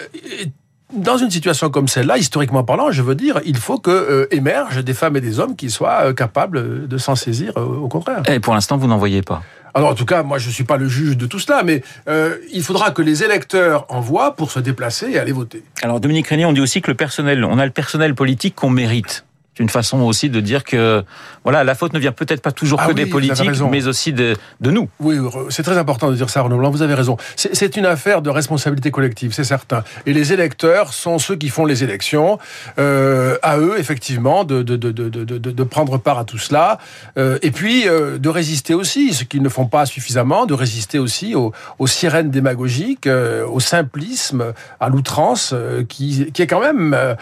dans 0.93 1.19
une 1.19 1.31
situation 1.31 1.71
comme 1.71 1.89
celle-là, 1.89 2.19
historiquement 2.19 2.65
parlant, 2.65 2.91
je 2.91 3.03
veux 3.03 3.15
dire, 3.15 3.41
il 3.45 3.57
faut 3.57 3.79
que 3.79 3.91
euh, 3.91 4.35
émergent 4.35 4.83
des 4.83 4.95
femmes 4.95 5.17
et 5.17 5.21
des 5.21 5.39
hommes 5.39 5.57
qui 5.57 5.71
soient 5.71 6.07
euh, 6.07 6.13
capables 6.13 6.89
de 6.89 6.99
s'en 6.99 7.15
saisir, 7.15 7.53
euh, 7.57 7.63
au 7.63 7.89
contraire. 7.89 8.23
Et 8.29 8.41
pour 8.41 8.55
l'instant, 8.55 8.77
vous 8.77 8.87
n'en 8.87 8.99
voyez 8.99 9.23
pas. 9.23 9.43
Alors 9.75 9.91
en 9.91 9.95
tout 9.95 10.07
cas, 10.07 10.23
moi 10.23 10.39
je 10.39 10.49
ne 10.49 10.53
suis 10.53 10.65
pas 10.65 10.77
le 10.77 10.89
juge 10.89 11.17
de 11.17 11.27
tout 11.27 11.39
cela, 11.39 11.63
mais 11.63 11.83
euh, 12.09 12.37
il 12.53 12.63
faudra 12.63 12.91
que 12.91 13.03
les 13.03 13.23
électeurs 13.23 13.87
envoient 13.89 14.35
pour 14.35 14.51
se 14.51 14.59
déplacer 14.59 15.11
et 15.11 15.19
aller 15.19 15.33
voter. 15.33 15.63
Alors 15.83 16.01
Dominique 16.01 16.27
Régnier, 16.27 16.47
on 16.47 16.53
dit 16.53 16.61
aussi 16.61 16.81
que 16.81 16.91
le 16.91 16.97
personnel, 16.97 17.45
on 17.45 17.59
a 17.59 17.65
le 17.65 17.71
personnel 17.71 18.15
politique 18.15 18.55
qu'on 18.55 18.71
mérite 18.71 19.25
une 19.59 19.69
façon 19.69 20.01
aussi 20.01 20.31
de 20.31 20.41
dire 20.41 20.65
que 20.65 21.05
voilà, 21.45 21.65
la 21.65 21.75
faute 21.75 21.93
ne 21.93 21.99
vient 21.99 22.13
peut-être 22.13 22.43
pas 22.43 22.53
toujours 22.53 22.81
ah 22.81 22.87
que 22.87 22.93
oui, 22.93 22.95
des 22.95 23.07
politiques, 23.07 23.51
mais 23.71 23.87
aussi 23.87 24.13
de, 24.13 24.37
de 24.61 24.71
nous. 24.71 24.89
Oui, 25.01 25.17
c'est 25.51 25.63
très 25.63 25.79
important 25.79 26.11
de 26.11 26.17
dire 26.17 26.31
ça, 26.31 26.43
Renaud 26.43 26.59
Blanc, 26.59 26.71
vous 26.71 26.83
avez 26.83 26.95
raison. 26.95 27.17
C'est 27.37 27.77
une 27.77 27.87
affaire 27.87 28.23
de 28.23 28.31
responsabilité 28.31 28.91
collective, 28.91 29.33
c'est 29.33 29.45
certain. 29.45 29.83
Et 30.07 30.13
les 30.13 30.33
électeurs 30.33 30.93
sont 30.93 31.19
ceux 31.19 31.37
qui 31.37 31.49
font 31.49 31.65
les 31.65 31.85
élections. 31.85 32.39
Euh, 32.79 33.37
à 33.43 33.59
eux, 33.59 33.77
effectivement, 33.79 34.45
de, 34.45 34.63
de, 34.63 34.77
de, 34.77 34.91
de, 34.93 35.09
de, 35.09 35.39
de 35.39 35.63
prendre 35.65 35.99
part 35.99 36.19
à 36.19 36.25
tout 36.25 36.39
cela. 36.39 36.79
Euh, 37.17 37.39
et 37.43 37.51
puis, 37.51 37.89
euh, 37.89 38.19
de 38.19 38.29
résister 38.29 38.75
aussi, 38.75 39.15
ce 39.15 39.25
qu'ils 39.25 39.43
ne 39.43 39.49
font 39.49 39.67
pas 39.67 39.87
suffisamment, 39.87 40.47
de 40.47 40.55
résister 40.55 40.99
aussi 40.99 41.35
aux, 41.35 41.53
aux 41.79 41.87
sirènes 41.87 42.31
démagogiques, 42.31 43.07
euh, 43.07 43.47
au 43.47 43.61
simplisme, 43.61 44.53
à 44.81 44.89
l'outrance, 44.89 45.53
euh, 45.53 45.85
qui, 45.85 46.31
qui 46.33 46.43
est 46.43 46.47
quand 46.47 46.61
même 46.61 46.95
euh, 46.95 47.15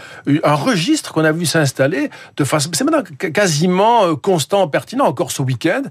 un 0.45 0.55
registre 0.55 1.13
qu'on 1.13 1.25
a 1.25 1.33
vu 1.33 1.47
s'installer 1.47 2.11
de 2.37 2.45
façon, 2.45 2.71
c'est 2.73 2.85
maintenant 2.85 3.03
quasiment 3.33 4.07
euh, 4.07 4.15
constant, 4.15 4.69
pertinent. 4.69 5.07
Encore 5.07 5.31
ce 5.31 5.43
week-end, 5.43 5.83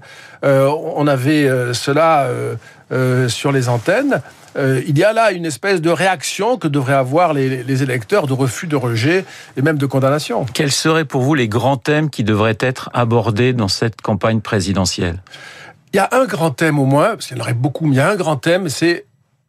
euh, 0.44 0.68
on 0.68 1.06
avait 1.06 1.48
euh, 1.48 1.72
cela 1.72 2.28
euh, 2.92 3.28
sur 3.28 3.52
les 3.52 3.68
antennes. 3.68 4.22
Euh, 4.56 4.80
il 4.86 4.96
y 4.98 5.04
a 5.04 5.12
là 5.12 5.32
une 5.32 5.44
espèce 5.44 5.80
de 5.80 5.90
réaction 5.90 6.56
que 6.56 6.68
devraient 6.68 6.94
avoir 6.94 7.34
les, 7.34 7.62
les, 7.62 7.82
électeurs 7.82 8.26
de 8.26 8.32
refus, 8.32 8.66
de 8.66 8.76
rejet 8.76 9.24
et 9.56 9.62
même 9.62 9.76
de 9.76 9.86
condamnation. 9.86 10.46
Quels 10.54 10.72
seraient 10.72 11.04
pour 11.04 11.22
vous 11.22 11.34
les 11.34 11.48
grands 11.48 11.76
thèmes 11.76 12.10
qui 12.10 12.24
devraient 12.24 12.56
être 12.60 12.88
abordés 12.94 13.52
dans 13.52 13.68
cette 13.68 14.00
campagne 14.00 14.40
présidentielle? 14.40 15.22
Il 15.92 15.96
y 15.96 16.00
a 16.00 16.08
un 16.12 16.26
grand 16.26 16.50
thème 16.50 16.78
au 16.78 16.84
moins, 16.84 17.10
parce 17.10 17.26
qu'il 17.26 17.36
y 17.36 17.40
en 17.40 17.42
aurait 17.42 17.54
beaucoup, 17.54 17.86
mais 17.86 17.96
il 17.96 17.98
y 17.98 18.00
a 18.00 18.08
un 18.08 18.16
grand 18.16 18.36
thème, 18.36 18.68
c'est 18.68 19.06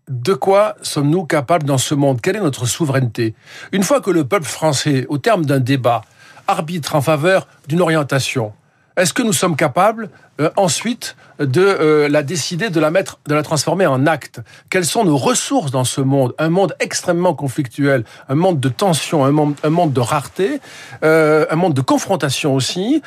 de 0.09 0.33
quoi 0.33 0.75
sommes-nous 0.81 1.25
capables 1.25 1.65
dans 1.65 1.77
ce 1.77 1.93
monde? 1.93 2.21
Quelle 2.21 2.37
est 2.37 2.41
notre 2.41 2.65
souveraineté? 2.65 3.33
Une 3.71 3.83
fois 3.83 4.01
que 4.01 4.09
le 4.09 4.23
peuple 4.23 4.45
français, 4.45 5.05
au 5.09 5.17
terme 5.17 5.45
d'un 5.45 5.59
débat, 5.59 6.01
arbitre 6.47 6.95
en 6.95 7.01
faveur 7.01 7.47
d'une 7.67 7.81
orientation. 7.81 8.53
Est-ce 8.95 9.13
que 9.13 9.21
nous 9.21 9.33
sommes 9.33 9.55
capables 9.55 10.09
euh, 10.39 10.49
ensuite 10.55 11.15
de 11.39 11.61
euh, 11.61 12.09
la 12.09 12.23
décider, 12.23 12.69
de 12.69 12.79
la 12.79 12.89
mettre, 12.91 13.19
de 13.27 13.35
la 13.35 13.43
transformer 13.43 13.85
en 13.85 14.07
acte. 14.07 14.41
Quelles 14.69 14.85
sont 14.85 15.05
nos 15.05 15.17
ressources 15.17 15.71
dans 15.71 15.83
ce 15.83 16.01
monde? 16.01 16.33
Un 16.39 16.49
monde 16.49 16.75
extrêmement 16.79 17.33
conflictuel, 17.33 18.03
un 18.27 18.35
monde 18.35 18.59
de 18.59 18.69
tension, 18.69 19.23
un 19.23 19.31
monde, 19.31 19.55
un 19.63 19.69
monde 19.69 19.93
de 19.93 19.99
rareté, 19.99 20.59
euh, 21.03 21.45
un 21.49 21.55
monde 21.55 21.73
de 21.73 21.81
confrontation 21.81 22.55
aussi, 22.55 23.01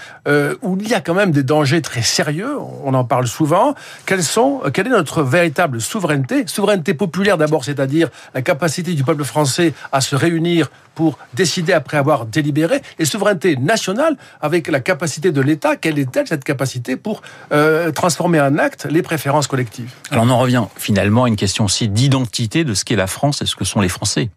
où 0.62 0.76
il 0.80 0.88
y 0.88 0.94
a 0.94 1.00
quand 1.00 1.14
même 1.14 1.32
des 1.32 1.42
dangers 1.42 1.82
très 1.82 2.02
sérieux. 2.02 2.56
On 2.84 2.94
en 2.94 3.04
parle 3.04 3.26
souvent. 3.26 3.74
Quelles 4.06 4.22
sont 4.22 4.62
Quelle 4.72 4.86
est 4.86 4.90
notre 4.90 5.22
véritable 5.22 5.80
souveraineté? 5.80 6.44
Souveraineté 6.46 6.94
populaire 6.94 7.36
d'abord, 7.36 7.64
c'est-à-dire 7.64 8.10
la 8.34 8.42
capacité 8.42 8.92
du 8.94 9.02
peuple 9.02 9.24
français 9.24 9.74
à 9.92 10.00
se 10.00 10.14
réunir 10.14 10.70
pour 10.94 11.18
décider 11.34 11.72
après 11.72 11.96
avoir 11.96 12.26
délibéré, 12.26 12.82
et 12.98 13.04
souveraineté 13.04 13.56
nationale 13.56 14.16
avec 14.40 14.68
la 14.68 14.80
capacité 14.80 15.32
de 15.32 15.40
l'État. 15.40 15.76
Quelle 15.76 15.98
est-elle 15.98 16.26
cette 16.26 16.44
capacité 16.44 16.96
pour 16.96 17.19
euh, 17.52 17.90
transformer 17.92 18.40
en 18.40 18.58
acte 18.58 18.86
les 18.90 19.02
préférences 19.02 19.46
collectives 19.46 19.90
Alors 20.10 20.24
on 20.24 20.30
en 20.30 20.38
revient 20.38 20.64
finalement 20.76 21.24
à 21.24 21.28
une 21.28 21.36
question 21.36 21.64
aussi 21.64 21.88
d'identité 21.88 22.64
de 22.64 22.74
ce 22.74 22.84
qu'est 22.84 22.96
la 22.96 23.06
France 23.06 23.42
et 23.42 23.46
ce 23.46 23.56
que 23.56 23.64
sont 23.64 23.80
les 23.80 23.88
Français. 23.88 24.30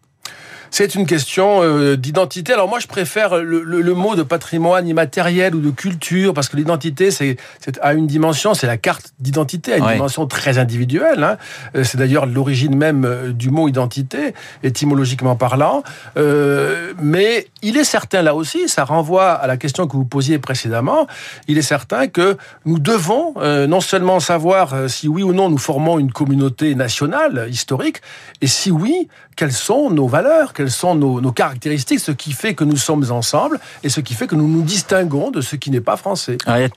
C'est 0.74 0.96
une 0.96 1.06
question 1.06 1.62
euh, 1.62 1.96
d'identité. 1.96 2.52
Alors 2.52 2.68
moi, 2.68 2.80
je 2.80 2.88
préfère 2.88 3.36
le, 3.36 3.62
le, 3.62 3.80
le, 3.80 3.94
mot 3.94 4.16
de 4.16 4.24
patrimoine 4.24 4.88
immatériel 4.88 5.54
ou 5.54 5.60
de 5.60 5.70
culture, 5.70 6.34
parce 6.34 6.48
que 6.48 6.56
l'identité, 6.56 7.12
c'est 7.12 7.36
à 7.80 7.94
une 7.94 8.08
dimension, 8.08 8.54
c'est 8.54 8.66
la 8.66 8.76
carte 8.76 9.12
d'identité, 9.20 9.74
à 9.74 9.76
une 9.76 9.84
ouais. 9.84 9.92
dimension 9.92 10.26
très 10.26 10.58
individuelle. 10.58 11.22
Hein. 11.22 11.36
Euh, 11.76 11.84
c'est 11.84 11.96
d'ailleurs 11.96 12.26
l'origine 12.26 12.74
même 12.74 13.04
euh, 13.04 13.32
du 13.32 13.50
mot 13.50 13.68
identité, 13.68 14.34
étymologiquement 14.64 15.36
parlant. 15.36 15.84
Euh, 16.16 16.92
mais 17.00 17.46
il 17.62 17.76
est 17.76 17.84
certain, 17.84 18.22
là 18.22 18.34
aussi, 18.34 18.68
ça 18.68 18.82
renvoie 18.82 19.30
à 19.30 19.46
la 19.46 19.56
question 19.56 19.86
que 19.86 19.96
vous 19.96 20.04
posiez 20.04 20.40
précédemment, 20.40 21.06
il 21.46 21.56
est 21.56 21.62
certain 21.62 22.08
que 22.08 22.36
nous 22.64 22.80
devons 22.80 23.34
euh, 23.36 23.68
non 23.68 23.80
seulement 23.80 24.18
savoir 24.18 24.74
si 24.90 25.06
oui 25.06 25.22
ou 25.22 25.32
non 25.32 25.50
nous 25.50 25.58
formons 25.58 26.00
une 26.00 26.10
communauté 26.10 26.74
nationale, 26.74 27.46
historique, 27.48 28.02
et 28.40 28.48
si 28.48 28.72
oui, 28.72 29.06
quelles 29.36 29.52
sont 29.52 29.90
nos 29.90 30.06
valeurs, 30.06 30.52
quelles 30.64 30.70
sont 30.70 30.94
nos, 30.94 31.20
nos, 31.20 31.32
caractéristiques, 31.32 32.00
ce 32.00 32.10
qui 32.10 32.32
fait 32.32 32.54
que 32.54 32.64
nous 32.64 32.78
sommes 32.78 33.10
ensemble 33.10 33.60
et 33.82 33.90
ce 33.90 34.00
qui 34.00 34.14
fait 34.14 34.26
que 34.26 34.34
nous 34.34 34.48
nous 34.48 34.62
distinguons 34.62 35.30
de 35.30 35.42
ce 35.42 35.56
qui 35.56 35.70
n'est 35.70 35.82
pas 35.82 35.98
français. 35.98 36.38
Ah, 36.46 36.58
il 36.58 36.62
y 36.62 36.64
a 36.64 36.70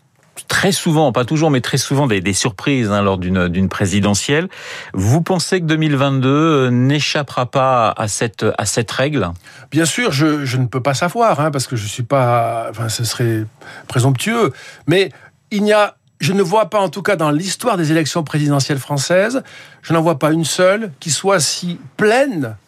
très 0.50 0.74
souvent, 0.74 1.14
pas 1.14 1.24
toujours, 1.24 1.50
mais 1.50 1.62
très 1.62 1.78
souvent 1.78 2.06
des, 2.06 2.20
des 2.20 2.34
surprises 2.34 2.92
hein, 2.92 3.02
lors 3.02 3.18
d'une 3.18 3.70
présidentielle. 3.70 4.50
Vous 4.94 5.22
pensez 5.22 5.62
que 5.62 5.66
2022 5.68 6.70
n'échappera 6.70 7.46
pas 7.46 7.94
à 7.96 8.10
cette, 8.10 8.46
à 8.58 8.66
cette 8.66 8.92
règle? 8.92 9.32
Bien 9.72 9.86
sûr, 9.86 10.12
je, 10.12 10.44
je, 10.44 10.58
ne 10.58 10.66
peux 10.66 10.84
pas 10.84 10.94
savoir, 10.94 11.40
hein, 11.40 11.50
parce 11.50 11.66
que 11.66 11.78
je 11.78 11.88
suis 11.88 12.04
pas... 12.04 12.68
Enfin, 12.70 12.90
ce 12.90 13.06
serait 13.06 13.46
présomptueux. 13.88 14.52
Mais 14.86 15.14
il 15.50 15.64
n'y 15.64 15.72
a 15.72 15.96
je 16.20 16.34
ne 16.34 16.42
vois 16.42 16.72
pas, 16.72 16.80
en 16.80 16.90
tout 16.90 17.04
cas 17.04 17.16
dans 17.16 17.30
l'histoire 17.30 17.78
des 17.78 17.92
élections 17.92 18.24
présidentielles 18.24 18.80
françaises, 18.80 19.44
je 19.84 19.94
n'en 19.94 20.02
vois 20.02 20.18
pas 20.18 20.32
une 20.32 20.46
seule 20.46 20.92
qui 21.00 21.12
soit 21.12 21.40
si 21.40 21.80
pleine 21.96 22.46
euh, 22.46 22.67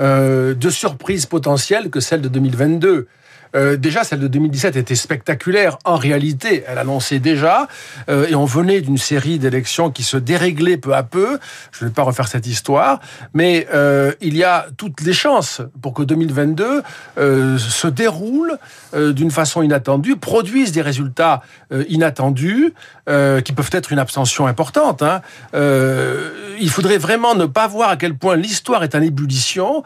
de 0.00 0.70
surprises 0.70 1.26
potentielles 1.26 1.90
que 1.90 2.00
celle 2.00 2.22
de 2.22 2.28
2022. 2.28 3.06
Euh, 3.56 3.76
déjà, 3.76 4.04
celle 4.04 4.20
de 4.20 4.28
2017 4.28 4.76
était 4.76 4.94
spectaculaire. 4.94 5.78
En 5.84 5.96
réalité, 5.96 6.64
elle 6.66 6.78
annonçait 6.78 7.18
déjà, 7.18 7.66
euh, 8.08 8.26
et 8.28 8.34
on 8.34 8.44
venait 8.44 8.80
d'une 8.80 8.98
série 8.98 9.38
d'élections 9.38 9.90
qui 9.90 10.02
se 10.02 10.16
déréglaient 10.16 10.76
peu 10.76 10.94
à 10.94 11.02
peu. 11.02 11.38
Je 11.72 11.84
ne 11.84 11.90
vais 11.90 11.94
pas 11.94 12.02
refaire 12.02 12.28
cette 12.28 12.46
histoire, 12.46 13.00
mais 13.34 13.66
euh, 13.74 14.12
il 14.20 14.36
y 14.36 14.44
a 14.44 14.66
toutes 14.76 15.00
les 15.00 15.12
chances 15.12 15.62
pour 15.82 15.94
que 15.94 16.02
2022 16.02 16.82
euh, 17.18 17.58
se 17.58 17.88
déroule 17.88 18.58
d'une 18.92 19.30
façon 19.30 19.62
inattendue, 19.62 20.16
produise 20.16 20.72
des 20.72 20.82
résultats 20.82 21.42
inattendus, 21.88 22.74
qui 23.06 23.52
peuvent 23.52 23.70
être 23.72 23.92
une 23.92 24.00
abstention 24.00 24.48
importante. 24.48 25.02
Hein. 25.02 25.20
il 25.54 26.70
faudrait 26.70 26.98
vraiment 26.98 27.36
ne 27.36 27.46
pas 27.46 27.68
voir 27.68 27.90
à 27.90 27.96
quel 27.96 28.14
point 28.14 28.34
l'histoire 28.34 28.82
est 28.82 28.96
en 28.96 29.00
ébullition 29.00 29.84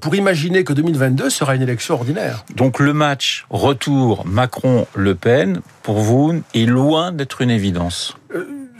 pour 0.00 0.14
imaginer 0.16 0.64
que 0.64 0.72
2022 0.72 1.30
sera 1.30 1.54
une 1.54 1.62
élection 1.62 1.94
ordinaire. 1.94 2.44
Le 2.82 2.92
match 2.92 3.46
retour 3.50 4.26
Macron-Le 4.26 5.14
Pen, 5.14 5.60
pour 5.82 5.98
vous, 5.98 6.42
est 6.54 6.66
loin 6.66 7.12
d'être 7.12 7.40
une 7.40 7.50
évidence 7.50 8.16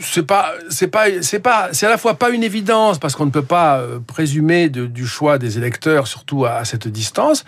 c'est 0.01 0.27
pas 0.27 0.53
c'est 0.69 0.89
pas 0.89 1.07
c'est 1.21 1.39
pas 1.39 1.69
c'est 1.73 1.87
à 1.87 1.91
la 1.91 1.99
fois 1.99 2.15
pas 2.15 2.31
une 2.31 2.43
évidence 2.43 2.99
parce 2.99 3.15
qu'on 3.15 3.27
ne 3.27 3.31
peut 3.31 3.43
pas 3.43 3.83
présumer 4.07 4.69
de, 4.69 4.87
du 4.87 5.07
choix 5.07 5.39
des 5.39 5.59
électeurs 5.59 6.07
surtout 6.07 6.45
à, 6.45 6.65
cette 6.65 6.89
distance 6.89 7.45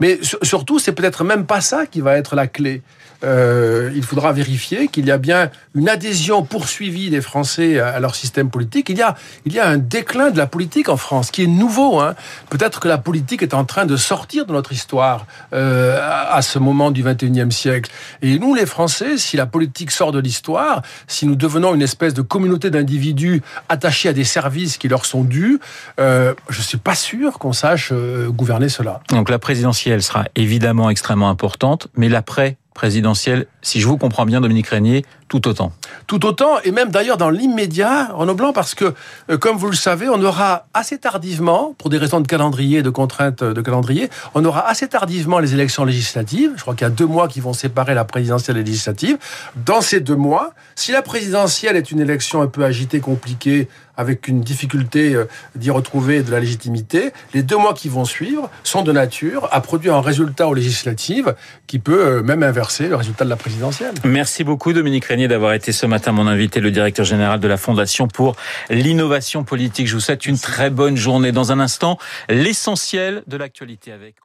mais 0.00 0.18
surtout 0.42 0.78
c'est 0.78 0.92
peut-être 0.92 1.24
même 1.24 1.46
pas 1.46 1.60
ça 1.60 1.86
qui 1.86 2.00
va 2.00 2.16
être 2.16 2.36
la 2.36 2.46
clé 2.46 2.82
euh, 3.24 3.90
il 3.94 4.02
faudra 4.02 4.32
vérifier 4.32 4.88
qu'il 4.88 5.06
y 5.06 5.10
a 5.10 5.18
bien 5.18 5.50
une 5.74 5.88
adhésion 5.88 6.44
poursuivie 6.44 7.10
des 7.10 7.20
Français 7.20 7.78
à 7.78 7.98
leur 8.00 8.14
système 8.14 8.50
politique. 8.50 8.88
Il 8.90 8.98
y 8.98 9.02
a, 9.02 9.14
il 9.46 9.52
y 9.52 9.60
a 9.60 9.66
un 9.66 9.78
déclin 9.78 10.30
de 10.30 10.38
la 10.38 10.46
politique 10.46 10.88
en 10.88 10.96
France 10.96 11.30
qui 11.30 11.44
est 11.44 11.48
nouveau. 11.48 12.00
Hein. 12.00 12.14
Peut-être 12.50 12.80
que 12.80 12.88
la 12.88 12.98
politique 12.98 13.42
est 13.42 13.54
en 13.54 13.64
train 13.64 13.86
de 13.86 13.96
sortir 13.96 14.46
de 14.46 14.52
notre 14.52 14.72
histoire 14.72 15.26
euh, 15.52 15.98
à 16.00 16.42
ce 16.42 16.58
moment 16.58 16.90
du 16.90 17.02
21e 17.02 17.50
siècle. 17.50 17.90
Et 18.20 18.38
nous, 18.38 18.54
les 18.54 18.66
Français, 18.66 19.16
si 19.16 19.36
la 19.36 19.46
politique 19.46 19.90
sort 19.90 20.12
de 20.12 20.18
l'histoire, 20.18 20.82
si 21.06 21.26
nous 21.26 21.36
devenons 21.44 21.74
une 21.74 21.82
espèce 21.82 22.14
de 22.14 22.22
communauté 22.22 22.70
d'individus 22.70 23.42
attachés 23.68 24.08
à 24.08 24.12
des 24.14 24.24
services 24.24 24.78
qui 24.78 24.88
leur 24.88 25.04
sont 25.04 25.24
dus, 25.24 25.60
euh, 26.00 26.32
je 26.48 26.62
suis 26.62 26.78
pas 26.78 26.94
sûr 26.94 27.38
qu'on 27.38 27.52
sache 27.52 27.90
euh, 27.92 28.30
gouverner 28.30 28.70
cela. 28.70 29.00
Donc 29.10 29.28
la 29.28 29.38
présidentielle 29.38 30.02
sera 30.02 30.24
évidemment 30.36 30.88
extrêmement 30.88 31.28
importante, 31.28 31.88
mais 31.96 32.08
l'après 32.08 32.56
présidentielle, 32.72 33.46
si 33.62 33.80
je 33.80 33.86
vous 33.86 33.98
comprends 33.98 34.26
bien, 34.26 34.40
Dominique 34.40 34.68
Régnier, 34.68 35.04
tout 35.40 35.48
autant. 35.48 35.72
Tout 36.06 36.26
autant, 36.26 36.60
et 36.62 36.70
même 36.70 36.90
d'ailleurs 36.90 37.16
dans 37.16 37.30
l'immédiat, 37.30 38.10
Renaud 38.12 38.34
Blanc, 38.34 38.52
parce 38.52 38.76
que, 38.76 38.94
euh, 39.30 39.36
comme 39.36 39.56
vous 39.56 39.68
le 39.68 39.74
savez, 39.76 40.08
on 40.08 40.22
aura 40.22 40.66
assez 40.74 40.96
tardivement, 40.96 41.74
pour 41.76 41.90
des 41.90 41.98
raisons 41.98 42.20
de 42.20 42.26
calendrier, 42.28 42.82
de 42.82 42.90
contraintes 42.90 43.42
de 43.42 43.60
calendrier, 43.60 44.10
on 44.34 44.44
aura 44.44 44.68
assez 44.68 44.86
tardivement 44.86 45.40
les 45.40 45.52
élections 45.52 45.84
législatives. 45.84 46.52
Je 46.56 46.62
crois 46.62 46.74
qu'il 46.74 46.84
y 46.84 46.86
a 46.86 46.90
deux 46.90 47.06
mois 47.06 47.26
qui 47.26 47.40
vont 47.40 47.52
séparer 47.52 47.94
la 47.94 48.04
présidentielle 48.04 48.58
et 48.58 48.60
les 48.60 48.66
législatives. 48.66 49.18
Dans 49.66 49.80
ces 49.80 49.98
deux 49.98 50.14
mois, 50.14 50.52
si 50.76 50.92
la 50.92 51.02
présidentielle 51.02 51.74
est 51.74 51.90
une 51.90 52.00
élection 52.00 52.40
un 52.40 52.46
peu 52.46 52.64
agitée, 52.64 53.00
compliquée, 53.00 53.68
avec 53.96 54.28
une 54.28 54.40
difficulté 54.40 55.14
euh, 55.14 55.26
d'y 55.54 55.70
retrouver 55.70 56.22
de 56.22 56.30
la 56.30 56.40
légitimité, 56.40 57.12
les 57.32 57.42
deux 57.42 57.56
mois 57.56 57.74
qui 57.74 57.88
vont 57.88 58.04
suivre 58.04 58.50
sont 58.62 58.82
de 58.82 58.92
nature 58.92 59.48
à 59.52 59.60
produire 59.60 59.94
un 59.94 60.00
résultat 60.00 60.48
aux 60.48 60.54
législatives 60.54 61.34
qui 61.66 61.78
peut 61.78 62.06
euh, 62.06 62.22
même 62.22 62.42
inverser 62.42 62.88
le 62.88 62.96
résultat 62.96 63.24
de 63.24 63.30
la 63.30 63.36
présidentielle. 63.36 63.94
Merci 64.04 64.44
beaucoup 64.44 64.72
Dominique 64.72 65.04
Régnier 65.04 65.23
d'avoir 65.28 65.54
été 65.54 65.72
ce 65.72 65.86
matin 65.86 66.12
mon 66.12 66.26
invité, 66.26 66.60
le 66.60 66.70
directeur 66.70 67.04
général 67.04 67.40
de 67.40 67.48
la 67.48 67.56
Fondation 67.56 68.08
pour 68.08 68.36
l'innovation 68.70 69.44
politique. 69.44 69.86
Je 69.86 69.94
vous 69.94 70.00
souhaite 70.00 70.26
une 70.26 70.38
très 70.38 70.70
bonne 70.70 70.96
journée. 70.96 71.32
Dans 71.32 71.52
un 71.52 71.60
instant, 71.60 71.98
l'essentiel 72.28 73.22
de 73.26 73.36
l'actualité 73.36 73.92
avec 73.92 74.16